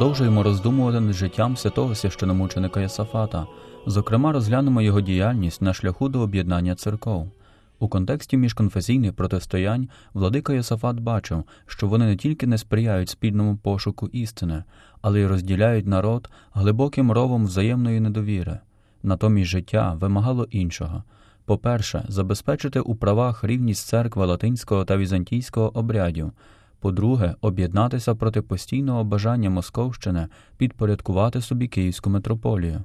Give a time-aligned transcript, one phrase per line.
[0.00, 3.46] Продовжуємо роздумувати над життям святого священомученика Єсафата.
[3.86, 7.30] Зокрема, розглянемо його діяльність на шляху до об'єднання церков.
[7.78, 14.08] У контексті міжконфесійних протистоянь владика Йосафат бачив, що вони не тільки не сприяють спільному пошуку
[14.08, 14.64] істини,
[15.02, 18.58] але й розділяють народ глибоким ровом взаємної недовіри.
[19.02, 21.02] Натомість життя вимагало іншого.
[21.44, 26.32] По-перше, забезпечити у правах рівність церкви латинського та візантійського обрядів.
[26.80, 32.84] По-друге, об'єднатися проти постійного бажання Московщини підпорядкувати собі Київську митрополію.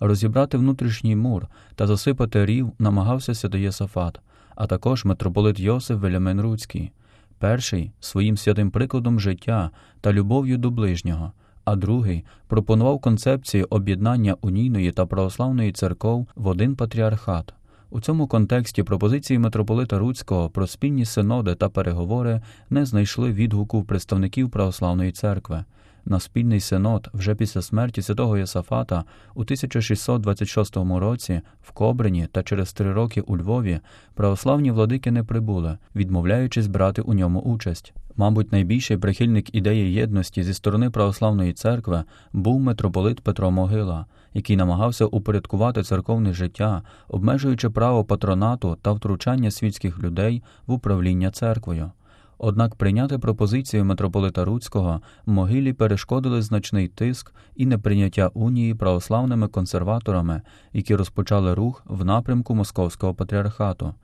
[0.00, 4.20] Розібрати внутрішній мур та засипати рів намагався Святоєсафат,
[4.54, 6.92] а також митрополит Йосиф Велямен Руцький.
[7.38, 11.32] Перший своїм святим прикладом життя та любов'ю до ближнього,
[11.64, 17.54] а другий пропонував концепцію об'єднання унійної та православної церков в один патріархат.
[17.90, 24.50] У цьому контексті пропозиції митрополита Руцького про спільні синоди та переговори не знайшли відгуку представників
[24.50, 25.64] православної церкви.
[26.08, 29.04] На спільний синод вже після смерті святого Єсафата
[29.34, 33.80] у 1626 році в Кобрині та через три роки у Львові
[34.14, 37.94] православні владики не прибули, відмовляючись брати у ньому участь.
[38.16, 45.06] Мабуть, найбільший прихильник ідеї єдності зі сторони православної церкви був митрополит Петро Могила, який намагався
[45.06, 51.90] упорядкувати церковне життя, обмежуючи право патронату та втручання світських людей в управління церквою.
[52.38, 60.42] Однак прийняти пропозицію митрополита Руцького могилі перешкодили значний тиск і неприйняття унії православними консерваторами,
[60.72, 63.94] які розпочали рух в напрямку Московського патріархату.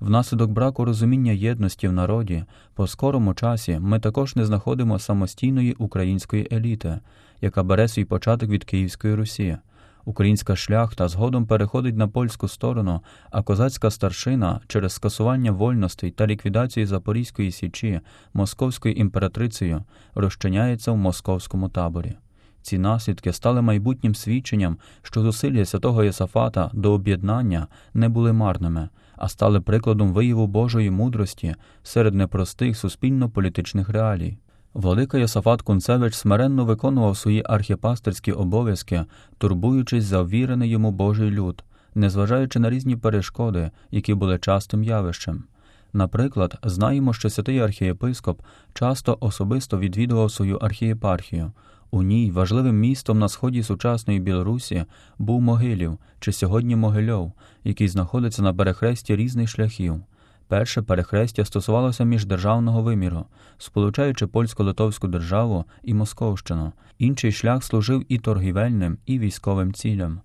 [0.00, 6.48] Внаслідок браку розуміння єдності в народі, по скорому часі ми також не знаходимо самостійної української
[6.52, 7.00] еліти,
[7.40, 9.58] яка бере свій початок від Київської Русі.
[10.04, 13.00] Українська шляхта згодом переходить на польську сторону,
[13.30, 18.00] а козацька старшина через скасування вольностей та ліквідацію Запорізької січі
[18.34, 19.84] московською імператрицею
[20.14, 22.16] розчиняється в московському таборі.
[22.62, 29.28] Ці наслідки стали майбутнім свідченням, що зусилля святого Єсафата до об'єднання не були марними, а
[29.28, 34.38] стали прикладом вияву Божої мудрості серед непростих суспільно-політичних реалій.
[34.74, 39.04] Владика Йосафат Кунцевич смиренно виконував свої архіпастерські обов'язки,
[39.38, 41.64] турбуючись за ввірений йому Божий люд,
[41.94, 45.44] незважаючи на різні перешкоди, які були частим явищем.
[45.92, 48.40] Наприклад, знаємо, що святий архієпископ
[48.74, 51.52] часто особисто відвідував свою архієпархію.
[51.90, 54.84] У ній важливим містом на сході сучасної Білорусі
[55.18, 57.32] був Могилів чи сьогодні Могильов,
[57.64, 60.02] який знаходиться на перехресті різних шляхів.
[60.50, 63.24] Перше перехрестя стосувалося міждержавного виміру,
[63.58, 66.72] сполучаючи польсько-литовську державу і Московщину.
[66.98, 70.20] Інший шлях служив і торгівельним, і військовим цілям.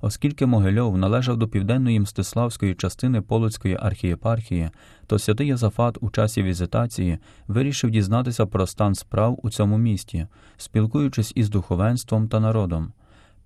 [0.00, 4.70] Оскільки Могильов належав до південної мстиславської частини Полоцької архієпархії,
[5.06, 7.18] то святий Язафат у часі візитації
[7.48, 12.92] вирішив дізнатися про стан справ у цьому місті, спілкуючись із духовенством та народом.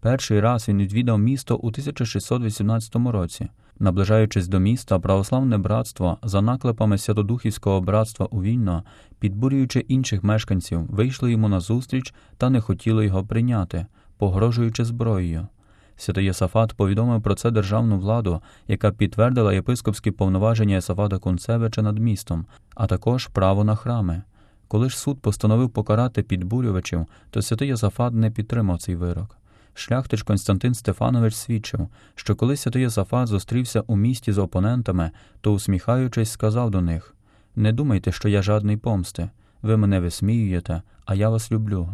[0.02, 3.48] Перший раз він відвідав місто у 1618 році.
[3.78, 8.84] Наближаючись до міста, православне братство за наклепами Святодухівського братства у Вільно,
[9.18, 13.86] підбурюючи інших мешканців, вийшли йому назустріч та не хотіли його прийняти,
[14.18, 15.46] погрожуючи зброєю.
[15.96, 22.46] Святий Йосафат повідомив про це державну владу, яка підтвердила єпископські повноваження Йосафата Кунцевича над містом,
[22.74, 24.22] а також право на храми.
[24.69, 29.41] Коли ж суд постановив покарати підбурювачів, то святий Йосафат не підтримав цей вирок.
[29.75, 35.10] Шляхтич Константин Стефанович свідчив, що коли святий Йосафат зустрівся у місті з опонентами,
[35.41, 37.15] то, усміхаючись, сказав до них
[37.56, 39.31] Не думайте, що я жадний помсти.
[39.62, 41.88] Ви мене висміюєте, а я вас люблю.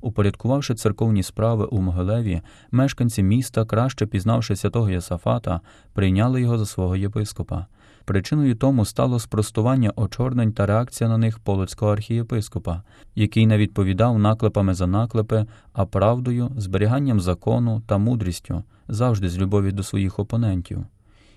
[0.00, 2.40] Упорядкувавши церковні справи у Могилеві,
[2.70, 5.60] мешканці міста, краще пізнавши святого Єсафата,
[5.92, 7.66] прийняли його за свого єпископа.
[8.04, 12.82] Причиною тому стало спростування очорнень та реакція на них полоцького архієпископа,
[13.14, 19.72] який не відповідав наклепами за наклепи, а правдою, зберіганням закону та мудрістю, завжди з любові
[19.72, 20.84] до своїх опонентів.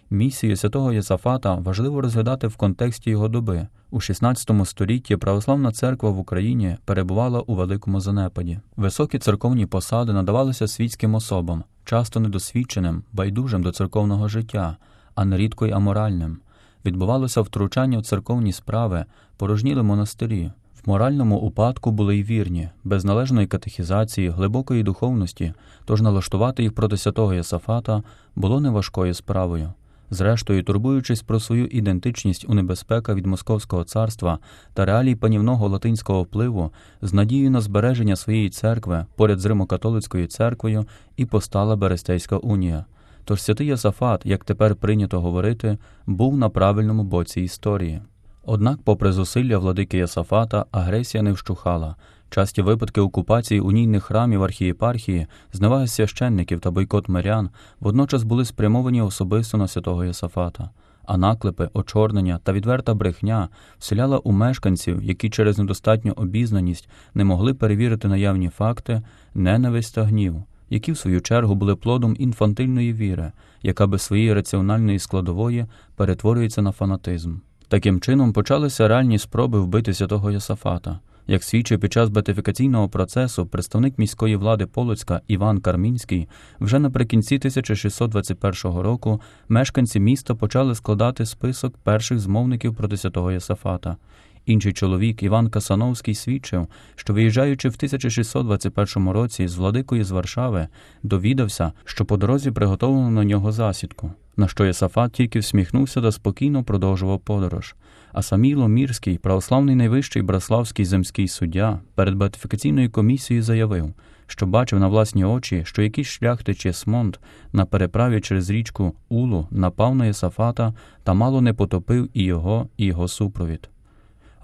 [0.10, 3.68] Місію святого Єсафата важливо розглядати в контексті його доби.
[3.92, 8.60] У XVI столітті православна церква в Україні перебувала у великому занепаді.
[8.75, 14.77] Високі церковні посади надавалися світським особам, часто недосвідченим, байдужим до церковного життя,
[15.15, 16.38] а нерідко й аморальним.
[16.85, 19.06] Відбувалося втручання в церковні справи,
[19.38, 20.51] порожніли монастирі.
[20.83, 25.53] В моральному упадку були й вірні, без належної катехізації, глибокої духовності,
[25.85, 28.03] тож налаштувати їх проти святого Єсафата
[28.35, 29.74] було неважкою справою.
[30.09, 34.39] Зрештою, турбуючись про свою ідентичність у небезпека від Московського царства
[34.74, 36.71] та реалій панівного латинського впливу,
[37.01, 40.86] з надією на збереження своєї церкви поряд з Римокатолицькою церквою
[41.18, 42.86] і постала Берестейська унія.
[43.25, 48.01] Тож святий Йосафат, як тепер прийнято говорити, був на правильному боці історії.
[48.45, 51.95] Однак, попри зусилля владики Йосафата, агресія не вщухала.
[52.29, 57.49] Часті випадки окупації унійних храмів архієпархії, зневаги священників та бойкот мирян
[57.79, 60.69] водночас були спрямовані особисто на святого Єсафата,
[61.05, 67.53] а наклепи, очорнення та відверта брехня вселяла у мешканців, які через недостатню обізнаність не могли
[67.53, 69.01] перевірити наявні факти,
[69.33, 70.43] ненависть та гнів,
[70.73, 73.31] які в свою чергу були плодом інфантильної віри,
[73.61, 75.65] яка без своєї раціональної складової
[75.95, 77.35] перетворюється на фанатизм.
[77.67, 80.99] Таким чином почалися реальні спроби вбити святого Йосафата.
[81.27, 86.27] Як свідчив під час бетифікаційного процесу представник міської влади Полоцька Іван Кармінський,
[86.59, 93.97] вже наприкінці 1621 року мешканці міста почали складати список перших змовників проти святого Єсафата.
[94.45, 100.67] Інший чоловік Іван Касановський свідчив, що виїжджаючи в 1621 році з владикою з Варшави,
[101.03, 104.11] довідався, що по дорозі приготовлено на нього засідку.
[104.37, 107.75] На що Йосафат тільки всміхнувся та спокійно продовжував подорож.
[108.11, 113.93] А Саміло Мірський, православний найвищий браславський земський суддя, перед беатифікаційною комісією заявив,
[114.27, 117.19] що бачив на власні очі, що якийсь шляхтич Смонт
[117.53, 120.73] на переправі через річку Улу напав на Йосафата
[121.03, 123.69] та мало не потопив і його, і його супровід.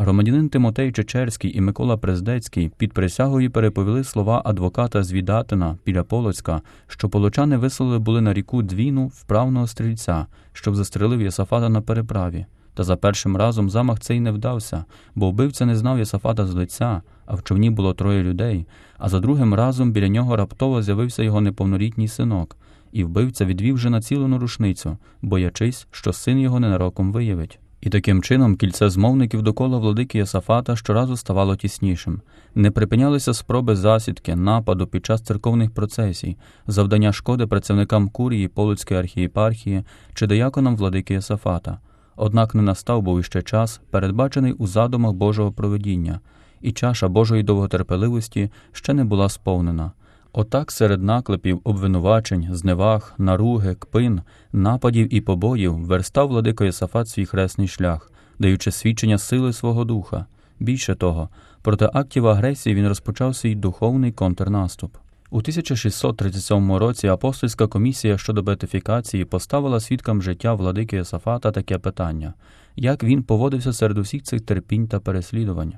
[0.01, 6.61] Громадянин Тимотей Чечерський і Микола Прездецький під присягою переповіли слова адвоката з Відатина біля Полоцька,
[6.87, 12.45] що полочани вислали були на ріку Двіну вправного стрільця, щоб застрелив Йосафата на переправі.
[12.73, 14.85] Та за першим разом замах цей не вдався,
[15.15, 18.67] бо вбивця не знав Йосафата з лиця, а в човні було троє людей.
[18.97, 22.57] А за другим разом біля нього раптово з'явився його неповнолітній синок,
[22.91, 27.59] і вбивця відвів вже націлену рушницю, боячись, що син його ненароком виявить.
[27.81, 32.21] І таким чином кільце змовників довкола владики Йосафата щоразу ставало тіснішим.
[32.55, 36.37] Не припинялися спроби засідки, нападу під час церковних процесій,
[36.67, 39.83] завдання шкоди працівникам курії Полоцької архієпархії
[40.13, 41.79] чи дияконам владики Йосафата.
[42.15, 46.19] Однак не настав був іще час, передбачений у задумах Божого провидіння,
[46.61, 49.91] і чаша Божої довготерпеливості ще не була сповнена.
[50.33, 54.21] Отак серед наклепів, обвинувачень, зневаг, наруги, кпин,
[54.53, 60.25] нападів і побоїв верстав владика Йосафат свій хресний шлях, даючи свідчення сили свого духа.
[60.59, 61.29] Більше того,
[61.61, 64.95] проти актів агресії він розпочав свій духовний контрнаступ.
[65.31, 72.33] У 1637 році апостольська комісія щодо беатифікації поставила свідкам життя владики Йосафата таке питання
[72.79, 75.73] як він поводився серед усіх цих терпінь та переслідувань.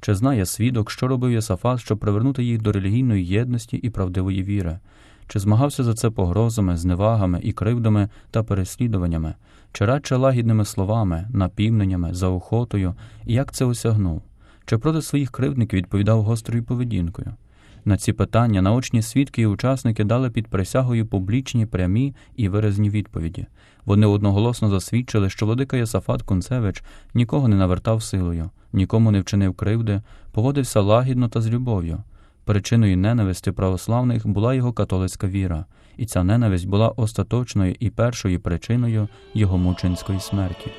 [0.00, 4.78] Чи знає свідок, що робив Йосафат, щоб привернути їх до релігійної єдності і правдивої віри?
[5.28, 9.34] Чи змагався за це погрозами, зневагами і кривдами та переслідуваннями,
[9.72, 12.94] чи радше лагідними словами, напівненнями, заохотою,
[13.26, 14.22] і як це осягнув?
[14.66, 17.34] Чи проти своїх кривдників відповідав гострою поведінкою?
[17.84, 23.46] На ці питання наочні свідки і учасники дали під присягою публічні, прямі і виразні відповіді.
[23.84, 26.82] Вони одноголосно засвідчили, що владика Єсафат Кунцевич
[27.14, 30.02] нікого не навертав силою, нікому не вчинив кривди,
[30.32, 32.02] поводився лагідно та з любов'ю.
[32.44, 35.64] Причиною ненависти православних була його католицька віра,
[35.96, 40.70] і ця ненависть була остаточною і першою причиною його мученської смерті.